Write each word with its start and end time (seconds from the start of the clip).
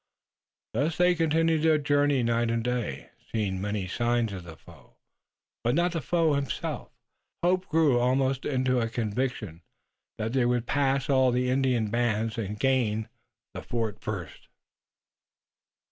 Thus 0.73 0.97
they 0.97 1.13
continued 1.13 1.61
their 1.61 1.77
journey 1.77 2.23
night 2.23 2.49
and 2.49 2.63
day, 2.63 3.11
seeing 3.31 3.61
many 3.61 3.85
signs 3.87 4.33
of 4.33 4.45
the 4.45 4.55
foe, 4.55 4.95
but 5.63 5.75
not 5.75 5.91
the 5.91 6.01
foe 6.01 6.33
himself, 6.33 6.87
and 6.87 7.43
the 7.43 7.47
hope 7.49 7.67
grew 7.67 7.99
almost 7.99 8.43
into 8.43 8.83
conviction 8.89 9.61
that 10.17 10.33
they 10.33 10.43
would 10.47 10.65
pass 10.65 11.07
all 11.07 11.29
the 11.31 11.51
Indian 11.51 11.91
bands 11.91 12.39
and 12.39 12.59
gain 12.59 13.09
the 13.53 13.61
fort 13.61 14.01
first. 14.01 14.47